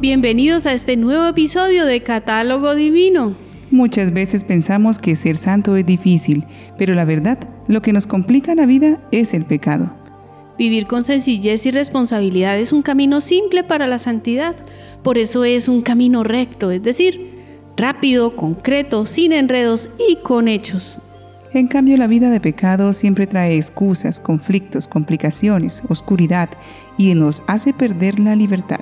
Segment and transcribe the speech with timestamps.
[0.00, 3.36] Bienvenidos a este nuevo episodio de Catálogo Divino.
[3.70, 6.46] Muchas veces pensamos que ser santo es difícil,
[6.78, 7.38] pero la verdad,
[7.68, 9.92] lo que nos complica la vida es el pecado.
[10.56, 14.56] Vivir con sencillez y responsabilidad es un camino simple para la santidad,
[15.02, 17.34] por eso es un camino recto, es decir,
[17.76, 20.98] rápido, concreto, sin enredos y con hechos.
[21.52, 26.48] En cambio, la vida de pecado siempre trae excusas, conflictos, complicaciones, oscuridad
[26.96, 28.80] y nos hace perder la libertad.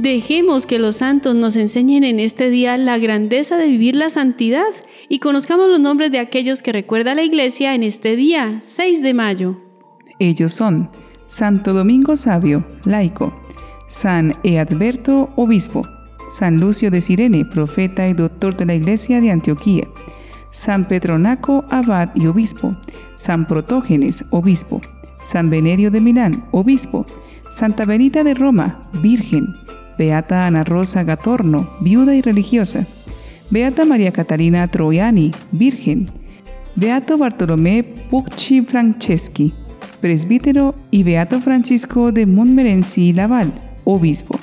[0.00, 4.64] Dejemos que los santos nos enseñen en este día la grandeza de vivir la santidad
[5.10, 9.12] y conozcamos los nombres de aquellos que recuerda la iglesia en este día, 6 de
[9.12, 9.58] mayo.
[10.18, 10.88] Ellos son
[11.26, 13.34] Santo Domingo Sabio, laico,
[13.88, 15.82] San Eadberto, obispo,
[16.30, 19.86] San Lucio de Sirene, profeta y doctor de la iglesia de Antioquía,
[20.48, 22.74] San Petronaco, abad y obispo,
[23.16, 24.80] San Protógenes, obispo,
[25.22, 27.04] San Venerio de Milán, obispo,
[27.50, 29.56] Santa Benita de Roma, virgen,
[30.00, 32.86] Beata Ana Rosa Gatorno, viuda y religiosa.
[33.50, 36.08] Beata María Catalina Troiani, virgen.
[36.74, 39.52] Beato Bartolomé Pucci Franceschi,
[40.00, 40.74] presbítero.
[40.90, 43.52] Y Beato Francisco de Montmorency Laval,
[43.84, 44.40] obispo.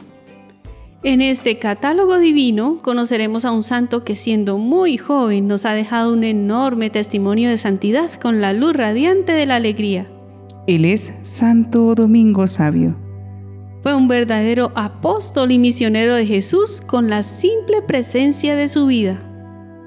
[1.02, 6.14] En este catálogo divino conoceremos a un santo que siendo muy joven nos ha dejado
[6.14, 10.06] un enorme testimonio de santidad con la luz radiante de la alegría.
[10.68, 13.07] Él es Santo Domingo Sabio.
[13.84, 19.22] Fue un verdadero apóstol y misionero de Jesús con la simple presencia de su vida.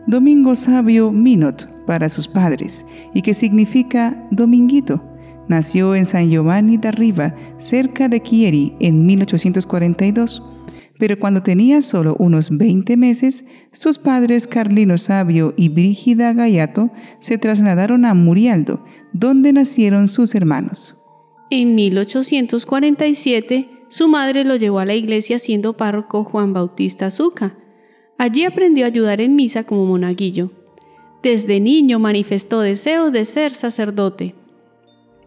[0.06, 5.02] Domingo Sabio Minot para sus padres y que significa Dominguito.
[5.48, 10.42] Nació en San Giovanni d'Arriva, cerca de Chieri, en 1842.
[10.98, 17.38] Pero cuando tenía solo unos 20 meses, sus padres Carlino Sabio y Brígida Gayato se
[17.38, 20.96] trasladaron a Murialdo, donde nacieron sus hermanos.
[21.50, 27.56] En 1847, su madre lo llevó a la iglesia siendo párroco Juan Bautista Azúcar.
[28.19, 30.52] Allí aprendió a ayudar en misa como monaguillo.
[31.24, 34.36] Desde niño manifestó deseos de ser sacerdote.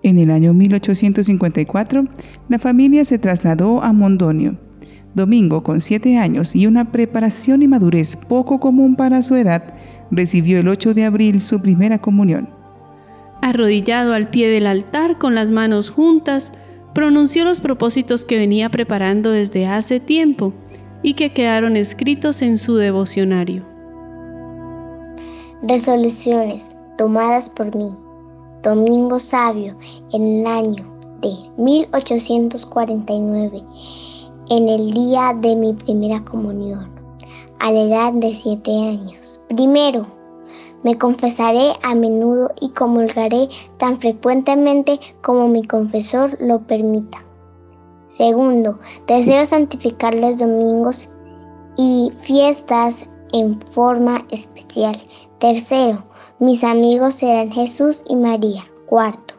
[0.02, 2.08] En el año 1854,
[2.48, 4.58] la familia se trasladó a Mondonio.
[5.14, 9.76] Domingo, con siete años y una preparación y madurez poco común para su edad,
[10.10, 12.50] recibió el 8 de abril su primera comunión.
[13.42, 16.54] Arrodillado al pie del altar con las manos juntas,
[16.94, 20.54] pronunció los propósitos que venía preparando desde hace tiempo
[21.02, 23.66] y que quedaron escritos en su devocionario.
[25.64, 27.92] Resoluciones tomadas por mí.
[28.64, 29.78] Domingo Sabio,
[30.14, 30.86] en el año
[31.22, 33.62] de 1849,
[34.50, 36.90] en el día de mi primera comunión,
[37.60, 39.42] a la edad de siete años.
[39.50, 40.08] Primero,
[40.84, 47.26] me confesaré a menudo y comulgaré tan frecuentemente como mi confesor lo permita.
[48.08, 51.10] Segundo, deseo santificar los domingos
[51.78, 54.96] y fiestas en forma especial.
[55.40, 56.06] Tercero,
[56.40, 58.64] mis amigos serán Jesús y María.
[58.86, 59.34] Cuarto,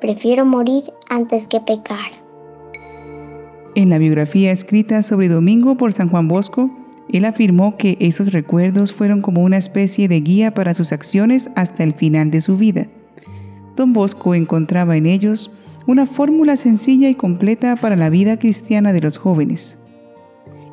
[0.00, 2.12] prefiero morir antes que pecar.
[3.74, 6.70] En la biografía escrita sobre Domingo por San Juan Bosco,
[7.12, 11.84] él afirmó que esos recuerdos fueron como una especie de guía para sus acciones hasta
[11.84, 12.88] el final de su vida.
[13.76, 15.52] Don Bosco encontraba en ellos
[15.86, 19.78] una fórmula sencilla y completa para la vida cristiana de los jóvenes.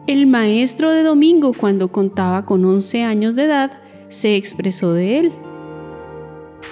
[0.07, 3.71] El maestro de Domingo, cuando contaba con 11 años de edad,
[4.09, 5.31] se expresó de él.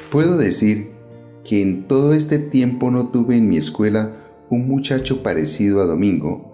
[0.09, 0.91] Puedo decir
[1.43, 4.17] que en todo este tiempo no tuve en mi escuela
[4.49, 6.51] un muchacho parecido a Domingo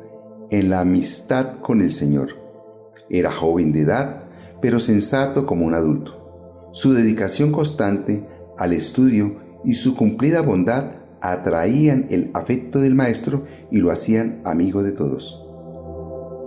[0.51, 2.46] en la amistad con el Señor.
[3.09, 4.23] Era joven de edad,
[4.61, 6.69] pero sensato como un adulto.
[6.73, 10.91] Su dedicación constante al estudio y su cumplida bondad
[11.21, 15.43] atraían el afecto del maestro y lo hacían amigo de todos.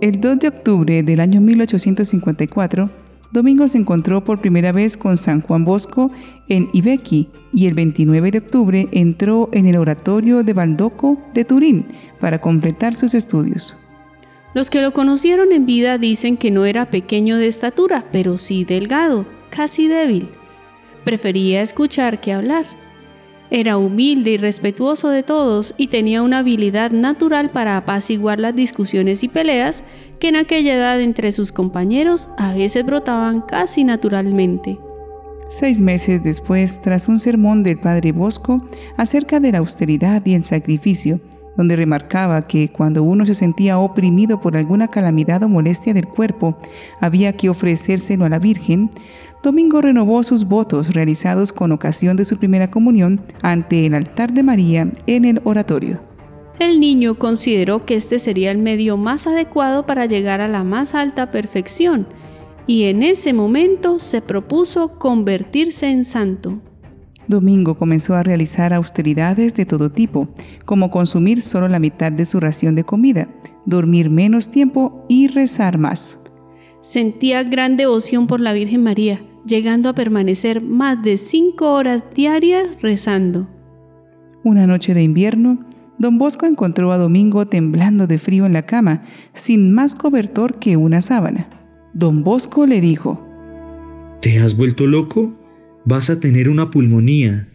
[0.01, 2.89] El 2 de octubre del año 1854,
[3.31, 6.11] Domingo se encontró por primera vez con San Juan Bosco
[6.49, 11.85] en Ibequi y el 29 de octubre entró en el oratorio de Baldoco de Turín
[12.19, 13.77] para completar sus estudios.
[14.53, 18.65] Los que lo conocieron en vida dicen que no era pequeño de estatura, pero sí
[18.65, 20.29] delgado, casi débil.
[21.05, 22.65] Prefería escuchar que hablar.
[23.49, 29.23] Era humilde y respetuoso de todos y tenía una habilidad natural para apaciguar las discusiones
[29.23, 29.83] y peleas
[30.19, 34.79] que en aquella edad entre sus compañeros a veces brotaban casi naturalmente.
[35.49, 38.65] Seis meses después, tras un sermón del padre Bosco
[38.95, 41.19] acerca de la austeridad y el sacrificio,
[41.57, 46.57] donde remarcaba que cuando uno se sentía oprimido por alguna calamidad o molestia del cuerpo,
[46.99, 48.89] había que ofrecérselo a la Virgen,
[49.43, 54.43] Domingo renovó sus votos realizados con ocasión de su primera comunión ante el altar de
[54.43, 55.99] María en el oratorio.
[56.59, 60.93] El niño consideró que este sería el medio más adecuado para llegar a la más
[60.93, 62.07] alta perfección
[62.67, 66.61] y en ese momento se propuso convertirse en santo.
[67.27, 70.27] Domingo comenzó a realizar austeridades de todo tipo,
[70.65, 73.29] como consumir solo la mitad de su ración de comida,
[73.65, 76.19] dormir menos tiempo y rezar más.
[76.81, 82.81] Sentía gran devoción por la Virgen María, llegando a permanecer más de cinco horas diarias
[82.81, 83.47] rezando.
[84.43, 85.65] Una noche de invierno,
[85.99, 89.03] Don Bosco encontró a Domingo temblando de frío en la cama,
[89.33, 91.47] sin más cobertor que una sábana.
[91.93, 93.21] Don Bosco le dijo,
[94.21, 95.31] ¿Te has vuelto loco?
[95.83, 97.49] Vas a tener una pulmonía.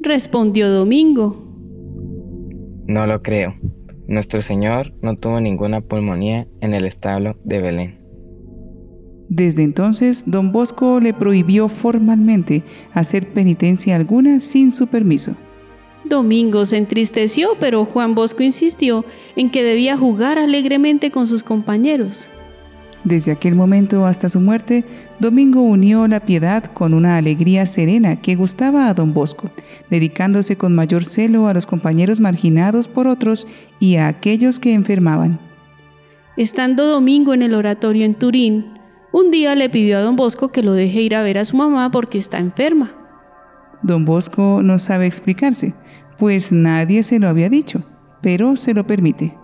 [0.00, 1.42] Respondió Domingo.
[2.86, 3.54] No lo creo.
[4.06, 7.98] Nuestro Señor no tuvo ninguna pulmonía en el establo de Belén.
[9.30, 15.34] Desde entonces, don Bosco le prohibió formalmente hacer penitencia alguna sin su permiso.
[16.04, 19.06] Domingo se entristeció, pero Juan Bosco insistió
[19.36, 22.28] en que debía jugar alegremente con sus compañeros.
[23.04, 24.84] Desde aquel momento hasta su muerte,
[25.18, 29.50] Domingo unió la piedad con una alegría serena que gustaba a don Bosco,
[29.90, 33.48] dedicándose con mayor celo a los compañeros marginados por otros
[33.80, 35.40] y a aquellos que enfermaban.
[36.36, 38.78] Estando Domingo en el oratorio en Turín,
[39.12, 41.56] un día le pidió a don Bosco que lo deje ir a ver a su
[41.56, 42.94] mamá porque está enferma.
[43.82, 45.74] Don Bosco no sabe explicarse,
[46.18, 47.82] pues nadie se lo había dicho,
[48.22, 49.36] pero se lo permite.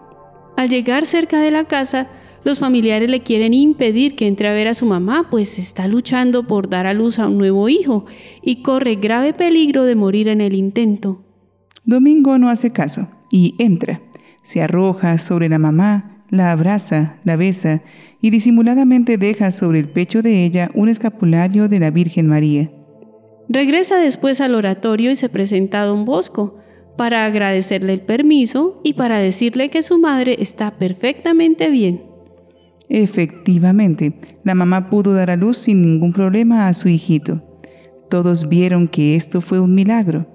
[0.56, 2.08] Al llegar cerca de la casa,
[2.44, 6.46] los familiares le quieren impedir que entre a ver a su mamá, pues está luchando
[6.46, 8.06] por dar a luz a un nuevo hijo
[8.42, 11.24] y corre grave peligro de morir en el intento.
[11.84, 14.00] Domingo no hace caso y entra.
[14.42, 17.82] Se arroja sobre la mamá, la abraza, la besa
[18.20, 22.70] y disimuladamente deja sobre el pecho de ella un escapulario de la Virgen María.
[23.48, 26.56] Regresa después al oratorio y se presenta a don Bosco
[26.96, 32.07] para agradecerle el permiso y para decirle que su madre está perfectamente bien.
[32.88, 34.14] Efectivamente,
[34.44, 37.42] la mamá pudo dar a luz sin ningún problema a su hijito.
[38.08, 40.26] Todos vieron que esto fue un milagro.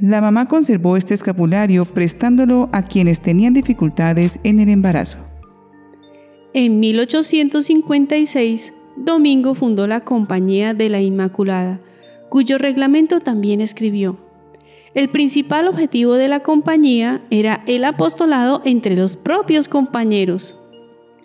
[0.00, 5.18] La mamá conservó este escapulario prestándolo a quienes tenían dificultades en el embarazo.
[6.52, 11.80] En 1856, Domingo fundó la Compañía de la Inmaculada,
[12.28, 14.18] cuyo reglamento también escribió.
[14.94, 20.56] El principal objetivo de la compañía era el apostolado entre los propios compañeros.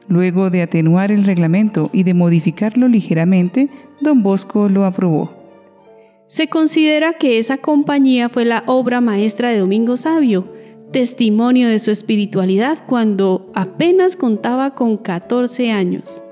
[0.08, 3.70] Luego de atenuar el reglamento y de modificarlo ligeramente,
[4.02, 5.32] don Bosco lo aprobó.
[6.28, 10.48] Se considera que esa compañía fue la obra maestra de Domingo Sabio,
[10.92, 16.24] testimonio de su espiritualidad cuando apenas contaba con 14 años.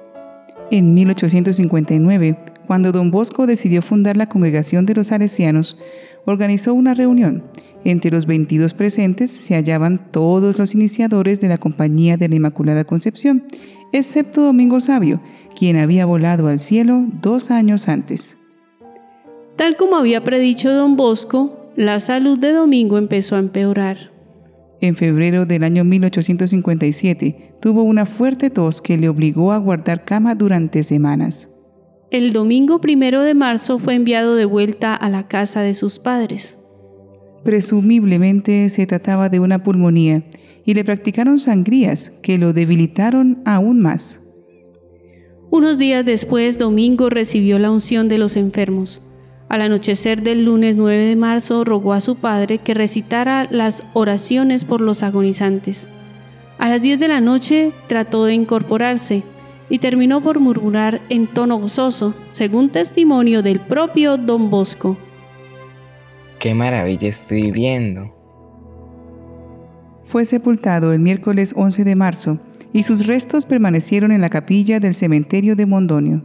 [0.71, 2.37] En 1859,
[2.67, 5.77] cuando don Bosco decidió fundar la Congregación de los Salesianos,
[6.25, 7.43] organizó una reunión.
[7.83, 12.83] Entre los 22 presentes se hallaban todos los iniciadores de la Compañía de la Inmaculada
[12.83, 13.43] Concepción,
[13.91, 15.21] excepto Domingo Sabio,
[15.57, 18.37] quien había volado al cielo dos años antes.
[19.55, 24.11] Tal como había predicho don Bosco, la salud de Domingo empezó a empeorar.
[24.81, 30.35] En febrero del año 1857 tuvo una fuerte tos que le obligó a guardar cama
[30.35, 31.49] durante semanas.
[32.11, 36.57] El domingo primero de marzo fue enviado de vuelta a la casa de sus padres.
[37.43, 40.23] Presumiblemente se trataba de una pulmonía
[40.65, 44.21] y le practicaron sangrías que lo debilitaron aún más.
[45.51, 49.03] Unos días después, Domingo recibió la unción de los enfermos.
[49.47, 54.65] Al anochecer del lunes 9 de marzo, rogó a su padre que recitara las oraciones
[54.65, 55.87] por los agonizantes.
[56.57, 59.23] A las 10 de la noche trató de incorporarse,
[59.69, 64.97] y terminó por murmurar en tono gozoso, según testimonio del propio don Bosco.
[66.39, 68.15] ¡Qué maravilla estoy viendo!
[70.03, 72.39] Fue sepultado el miércoles 11 de marzo
[72.73, 76.23] y sus restos permanecieron en la capilla del cementerio de Mondonio.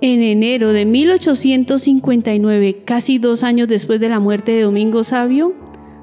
[0.00, 5.54] En enero de 1859, casi dos años después de la muerte de Domingo Sabio,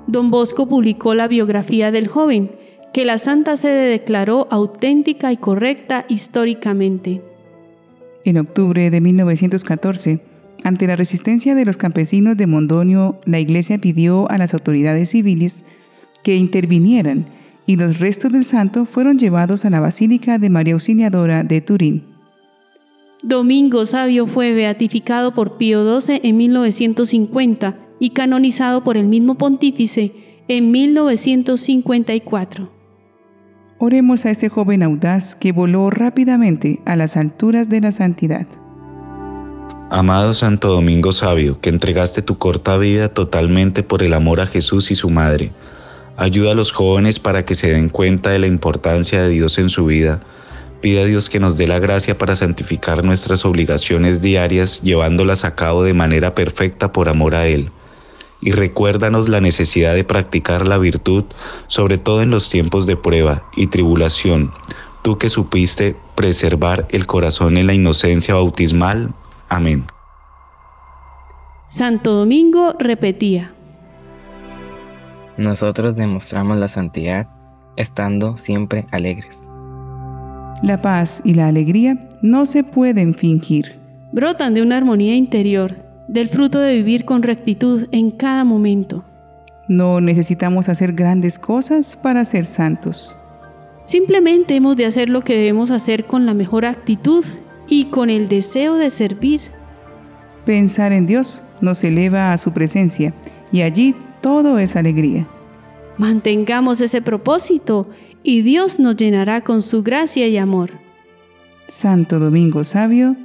[0.08, 2.51] don Bosco publicó la biografía del joven,
[2.93, 7.23] que la Santa Sede declaró auténtica y correcta históricamente.
[8.23, 10.19] En octubre de 1914,
[10.63, 15.65] ante la resistencia de los campesinos de Mondonio, la Iglesia pidió a las autoridades civiles
[16.23, 17.25] que intervinieran
[17.65, 22.03] y los restos del santo fueron llevados a la Basílica de María Auxiliadora de Turín.
[23.23, 30.12] Domingo Sabio fue beatificado por Pío XII en 1950 y canonizado por el mismo pontífice
[30.47, 32.83] en 1954.
[33.86, 38.48] Oremos a este joven audaz que voló rápidamente a las alturas de la santidad.
[39.90, 44.90] Amado Santo Domingo Sabio, que entregaste tu corta vida totalmente por el amor a Jesús
[44.92, 45.52] y su Madre,
[46.16, 49.70] ayuda a los jóvenes para que se den cuenta de la importancia de Dios en
[49.70, 50.22] su vida.
[50.80, 55.56] Pide a Dios que nos dé la gracia para santificar nuestras obligaciones diarias, llevándolas a
[55.56, 57.70] cabo de manera perfecta por amor a Él.
[58.45, 61.23] Y recuérdanos la necesidad de practicar la virtud,
[61.67, 64.51] sobre todo en los tiempos de prueba y tribulación,
[65.01, 69.13] tú que supiste preservar el corazón en la inocencia bautismal.
[69.47, 69.85] Amén.
[71.69, 73.53] Santo Domingo repetía.
[75.38, 77.27] Nosotros demostramos la santidad
[77.77, 79.39] estando siempre alegres.
[80.62, 83.79] La paz y la alegría no se pueden fingir.
[84.12, 89.03] Brotan de una armonía interior, del fruto de vivir con rectitud en cada momento.
[89.67, 93.15] No necesitamos hacer grandes cosas para ser santos.
[93.86, 97.25] Simplemente hemos de hacer lo que debemos hacer con la mejor actitud
[97.67, 99.41] y con el deseo de servir.
[100.45, 103.13] Pensar en Dios nos eleva a su presencia
[103.51, 105.27] y allí todo es alegría.
[105.98, 107.88] Mantengamos ese propósito
[108.24, 110.72] y Dios nos llenará con su gracia y amor.
[111.67, 113.15] Santo Domingo Sabio,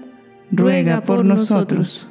[0.51, 2.09] ruega, por, nosotros.